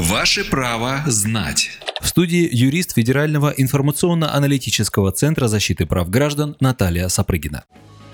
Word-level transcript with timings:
Ваше 0.00 0.44
право 0.44 1.02
знать. 1.06 1.68
В 2.00 2.08
студии 2.08 2.48
юрист 2.50 2.94
Федерального 2.94 3.52
информационно-аналитического 3.54 5.12
центра 5.12 5.46
защиты 5.46 5.84
прав 5.84 6.08
граждан 6.08 6.56
Наталья 6.58 7.08
Сапрыгина. 7.08 7.64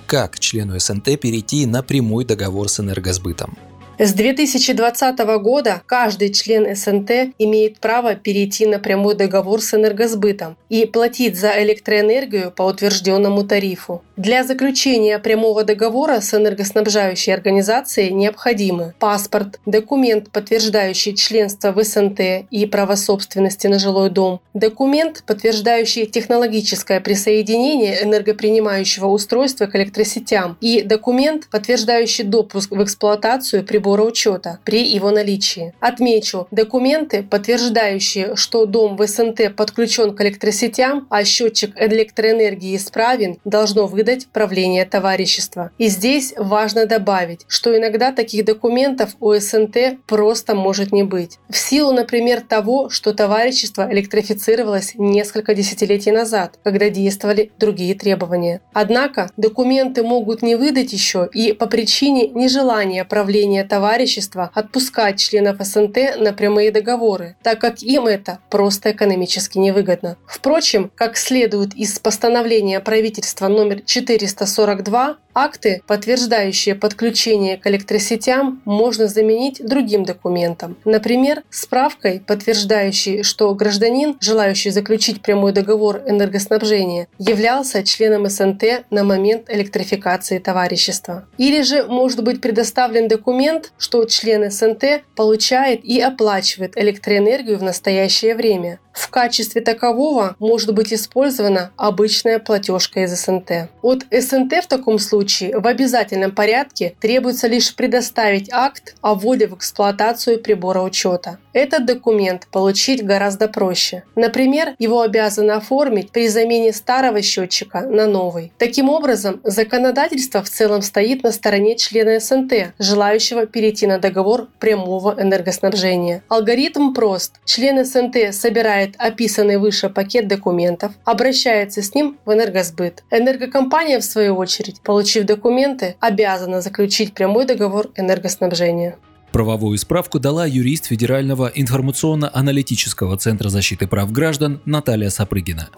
Как 0.09 0.41
члену 0.41 0.81
СНТ 0.81 1.21
перейти 1.21 1.65
на 1.65 1.85
прямой 1.85 2.25
договор 2.25 2.69
с 2.69 2.81
энергосбытом? 2.81 3.57
С 3.99 4.13
2020 4.13 5.19
года 5.41 5.81
каждый 5.87 6.31
член 6.31 6.77
СНТ 6.77 7.33
имеет 7.39 7.79
право 7.79 8.15
перейти 8.15 8.67
на 8.67 8.79
прямой 8.79 9.15
договор 9.15 9.63
с 9.63 9.73
энергосбытом 9.73 10.59
и 10.69 10.85
платить 10.85 11.39
за 11.39 11.53
электроэнергию 11.63 12.51
по 12.51 12.65
утвержденному 12.65 13.45
тарифу. 13.45 14.03
Для 14.19 14.45
заключения 14.45 15.19
прямого 15.19 15.65
договора 15.65 16.21
с 16.21 16.35
энергоснабжающей 16.35 17.33
организацией 17.33 18.13
необходимы 18.13 18.93
паспорт, 18.99 19.61
документ, 19.65 20.31
подтверждающий 20.31 21.15
членство 21.15 21.73
в 21.73 21.83
СНТ 21.83 22.21
и 22.51 22.67
право 22.67 22.97
собственности 22.97 23.67
на 23.67 23.79
жилой 23.79 24.11
дом, 24.11 24.43
документ, 24.53 25.23
подтверждающий 25.27 26.05
технологическое 26.05 27.01
присоединение 27.01 28.03
энергопринимающего 28.05 29.07
устройства 29.07 29.67
к 29.67 29.75
электросетям 29.75 30.59
и 30.61 30.83
документ, 30.83 31.49
подтверждающий 31.51 32.25
допуск 32.25 32.73
в 32.73 32.83
эксплуатацию 32.83 33.65
прибора 33.65 33.86
прибора 33.87 34.03
учета 34.03 34.59
при 34.65 34.83
его 34.83 35.13
наличии. 35.13 35.73
Отмечу, 35.79 36.49
документы, 36.51 37.23
подтверждающие, 37.23 38.35
что 38.35 38.67
дом 38.67 38.97
в 38.97 39.07
СНТ 39.07 39.55
подключен 39.55 40.13
к 40.13 40.21
электросетям, 40.23 41.07
а 41.09 41.25
счетчик 41.25 41.73
электроэнергии 41.77 42.75
исправен, 42.75 43.39
должно 43.45 43.87
выдать 43.87 44.27
правление 44.33 44.85
товарищества. 44.87 45.71
И 45.79 45.87
здесь 45.87 46.35
важно 46.37 46.87
добавить, 46.87 47.43
что 47.47 47.77
иногда 47.77 48.11
таких 48.11 48.45
документов 48.45 49.11
у 49.21 49.33
СНТ 49.35 50.05
просто 50.07 50.57
может 50.57 50.91
не 50.91 51.05
быть. 51.05 51.39
В 51.49 51.57
силу, 51.57 51.93
например, 51.93 52.41
того, 52.41 52.89
что 52.91 53.15
товарищество 53.15 53.89
электрифицировалось 53.93 54.95
несколько 54.97 55.55
десятилетий 55.55 56.11
назад, 56.11 56.59
когда 56.65 56.91
действовали 56.91 57.53
другие 57.61 57.95
требования. 57.95 58.63
Однако 58.73 59.31
документы 59.37 60.03
могут 60.03 60.43
не 60.43 60.57
выдать 60.57 60.93
еще 60.93 61.29
и 61.33 61.53
по 61.53 61.67
причине 61.67 62.29
нежелания 62.29 63.05
правления 63.05 63.63
товарищества 63.63 63.76
товарищества 63.77 64.51
отпускать 64.55 65.21
членов 65.21 65.59
СНТ 65.61 66.19
на 66.19 66.33
прямые 66.33 66.71
договоры, 66.71 67.37
так 67.43 67.61
как 67.61 67.83
им 67.83 68.07
это 68.07 68.39
просто 68.49 68.93
экономически 68.93 69.59
невыгодно. 69.59 70.17
Впрочем, 70.27 70.91
как 70.95 71.19
следует 71.19 71.75
из 71.75 71.99
постановления 71.99 72.81
правительства 72.81 73.49
номер 73.49 73.83
442, 73.83 75.19
Акты, 75.39 75.83
подтверждающие 75.87 76.75
подключение 76.75 77.59
к 77.59 77.67
электросетям, 77.67 78.63
можно 78.65 79.07
заменить 79.07 79.61
другим 79.63 80.03
документом. 80.03 80.79
Например, 80.87 81.43
справкой, 81.51 82.21
подтверждающей, 82.27 83.23
что 83.23 83.55
гражданин, 83.55 84.17
желающий 84.19 84.71
заключить 84.71 85.21
прямой 85.21 85.53
договор 85.53 86.01
энергоснабжения, 86.07 87.09
являлся 87.19 87.85
членом 87.85 88.27
СНТ 88.31 88.87
на 88.89 89.05
момент 89.05 89.51
электрификации 89.51 90.39
товарищества. 90.39 91.27
Или 91.37 91.61
же 91.61 91.85
может 91.85 92.25
быть 92.25 92.41
предоставлен 92.41 93.07
документ, 93.07 93.66
что 93.79 94.05
член 94.05 94.51
СНТ 94.51 95.05
получает 95.15 95.85
и 95.85 96.01
оплачивает 96.01 96.77
электроэнергию 96.77 97.59
в 97.59 97.63
настоящее 97.63 98.35
время. 98.35 98.81
В 98.97 99.11
качестве 99.11 99.61
такового 99.61 100.37
может 100.39 100.73
быть 100.75 100.93
использована 100.93 101.71
обычная 101.77 102.39
платежка 102.39 103.01
из 103.01 103.15
СНТ. 103.15 103.69
От 103.83 104.07
СНТ 104.11 104.65
в 104.65 104.67
таком 104.69 104.99
случае 104.99 105.59
в 105.59 105.67
обязательном 105.67 106.35
порядке 106.35 106.95
требуется 106.99 107.47
лишь 107.47 107.75
предоставить 107.75 108.51
акт 108.51 108.95
о 109.03 109.15
вводе 109.15 109.49
в 109.49 109.55
эксплуатацию 109.55 110.43
прибора 110.43 110.81
учета. 110.81 111.39
Этот 111.53 111.85
документ 111.85 112.49
получить 112.51 113.05
гораздо 113.05 113.49
проще. 113.49 114.05
Например, 114.15 114.75
его 114.79 115.03
обязаны 115.03 115.53
оформить 115.53 116.11
при 116.11 116.29
замене 116.29 116.73
старого 116.73 117.21
счетчика 117.21 117.83
на 117.83 118.07
новый. 118.07 118.53
Таким 118.59 118.89
образом, 118.89 119.41
законодательство 119.45 120.43
в 120.43 120.49
целом 120.49 120.81
стоит 120.81 121.23
на 121.23 121.33
стороне 121.33 121.77
члена 121.77 122.21
СНТ, 122.21 122.75
желающего 122.79 123.47
перейти 123.47 123.87
на 123.87 123.99
договор 123.99 124.49
прямого 124.59 125.15
энергоснабжения. 125.19 126.23
Алгоритм 126.29 126.95
прост. 126.95 127.37
Член 127.45 127.85
СНТ 127.85 128.35
собирает 128.35 128.86
получает 128.87 128.97
описанный 128.99 129.59
выше 129.59 129.89
пакет 129.89 130.29
документов, 130.29 130.93
обращается 131.05 131.83
с 131.83 131.95
ним 131.95 132.17
в 132.25 132.33
энергосбыт. 132.33 133.05
Энергокомпания, 133.11 133.99
в 133.99 134.05
свою 134.05 134.37
очередь, 134.37 134.81
получив 134.81 135.25
документы, 135.25 135.97
обязана 136.01 136.61
заключить 136.61 137.13
прямой 137.13 137.47
договор 137.47 137.89
энергоснабжения. 137.97 138.97
Правовую 139.33 139.79
справку 139.79 140.19
дала 140.19 140.47
юрист 140.47 140.87
Федерального 140.87 141.51
информационно-аналитического 141.55 143.17
центра 143.19 143.49
защиты 143.49 143.87
прав 143.87 144.11
граждан 144.13 144.61
Наталья 144.65 145.11
Сапрыгина. 145.11 145.69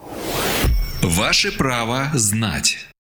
Ваше 1.02 1.56
право 1.56 2.10
знать. 2.14 2.88